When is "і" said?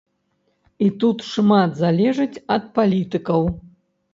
0.85-0.87